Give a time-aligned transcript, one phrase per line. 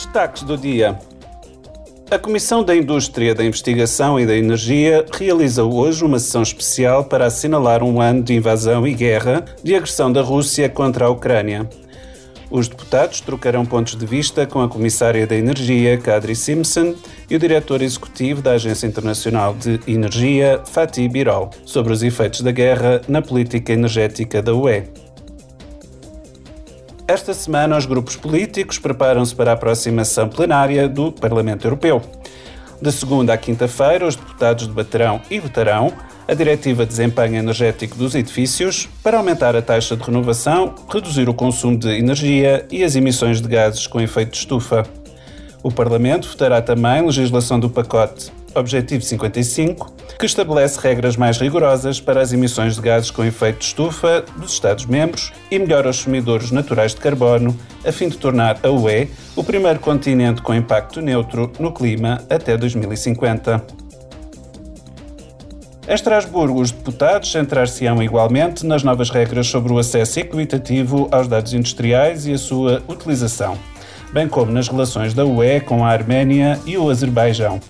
[0.00, 0.98] Destaques do dia.
[2.10, 7.26] A Comissão da Indústria, da Investigação e da Energia realiza hoje uma sessão especial para
[7.26, 11.68] assinalar um ano de invasão e guerra de agressão da Rússia contra a Ucrânia.
[12.50, 16.94] Os deputados trocarão pontos de vista com a Comissária da Energia, Kadri Simpson,
[17.28, 22.50] e o Diretor Executivo da Agência Internacional de Energia, Fatih Birol, sobre os efeitos da
[22.50, 24.84] guerra na política energética da UE.
[27.10, 32.00] Esta semana, os grupos políticos preparam-se para a aproximação plenária do Parlamento Europeu.
[32.80, 35.92] De segunda à quinta-feira, os deputados debaterão e votarão
[36.28, 41.34] a Diretiva de Desempenho Energético dos Edifícios para aumentar a taxa de renovação, reduzir o
[41.34, 44.86] consumo de energia e as emissões de gases com efeito de estufa.
[45.64, 52.20] O Parlamento votará também legislação do pacote Objetivo 55, que estabelece regras mais rigorosas para
[52.20, 56.92] as emissões de gases com efeito de estufa dos Estados-membros e melhora os sumidores naturais
[56.92, 61.72] de carbono, a fim de tornar a UE o primeiro continente com impacto neutro no
[61.72, 63.62] clima até 2050.
[65.88, 71.54] Em Estrasburgo, os deputados centrar-se-ão igualmente nas novas regras sobre o acesso equitativo aos dados
[71.54, 73.56] industriais e a sua utilização,
[74.12, 77.60] bem como nas relações da UE com a Arménia e o Azerbaijão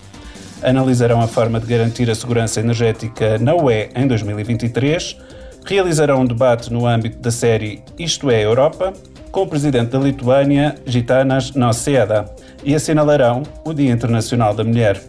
[0.63, 5.17] analisarão a forma de garantir a segurança energética na UE em 2023,
[5.65, 8.93] realizarão um debate no âmbito da série Isto é Europa,
[9.31, 12.25] com o presidente da Lituânia, Gitanas Nausėda,
[12.63, 15.01] e assinalarão o Dia Internacional da Mulher.